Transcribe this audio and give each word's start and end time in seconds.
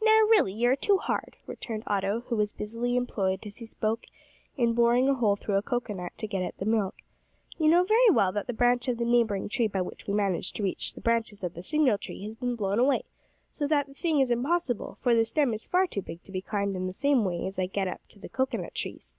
"Now, 0.00 0.20
really 0.30 0.52
you 0.52 0.70
are 0.70 0.76
too 0.76 0.98
hard," 0.98 1.38
returned 1.48 1.82
Otto, 1.88 2.20
who 2.28 2.36
was 2.36 2.52
busily 2.52 2.94
employed 2.94 3.44
as 3.46 3.56
he 3.56 3.66
spoke 3.66 4.04
in 4.56 4.74
boring 4.74 5.08
a 5.08 5.14
hole 5.14 5.34
through 5.34 5.56
a 5.56 5.62
cocoa 5.62 5.92
nut 5.92 6.12
to 6.18 6.28
get 6.28 6.42
at 6.44 6.56
the 6.58 6.64
milk, 6.64 6.94
"you 7.58 7.68
know 7.68 7.82
very 7.82 8.08
well 8.10 8.30
that 8.30 8.46
the 8.46 8.52
branch 8.52 8.86
of 8.86 8.96
the 8.96 9.04
neighbouring 9.04 9.48
tree 9.48 9.66
by 9.66 9.82
which 9.82 10.06
we 10.06 10.14
managed 10.14 10.54
to 10.54 10.62
reach 10.62 10.94
the 10.94 11.00
branches 11.00 11.42
of 11.42 11.54
the 11.54 11.64
signal 11.64 11.98
tree 11.98 12.22
has 12.22 12.36
been 12.36 12.54
blown 12.54 12.78
away, 12.78 13.02
so 13.50 13.66
that 13.66 13.88
the 13.88 13.94
thing 13.94 14.20
is 14.20 14.30
impossible, 14.30 14.98
for 15.00 15.16
the 15.16 15.24
stem 15.24 15.52
is 15.52 15.66
far 15.66 15.88
too 15.88 16.00
big 16.00 16.22
to 16.22 16.30
be 16.30 16.40
climbed 16.40 16.76
in 16.76 16.86
the 16.86 16.92
same 16.92 17.24
way 17.24 17.44
as 17.44 17.58
I 17.58 17.66
get 17.66 17.88
up 17.88 18.00
the 18.08 18.28
cocoa 18.28 18.58
nut 18.58 18.72
trees." 18.76 19.18